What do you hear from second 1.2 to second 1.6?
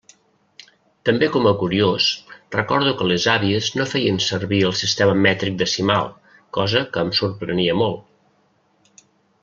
com a